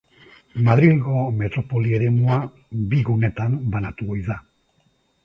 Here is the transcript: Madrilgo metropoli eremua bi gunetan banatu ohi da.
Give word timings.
Madrilgo 0.67 1.17
metropoli 1.41 1.93
eremua 1.97 2.37
bi 2.95 3.03
gunetan 3.11 3.55
banatu 3.77 4.09
ohi 4.15 4.25
da. 4.31 4.39